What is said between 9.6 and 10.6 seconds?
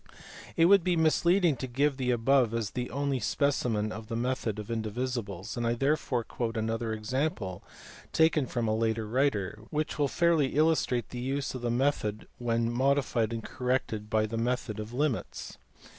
which will fairly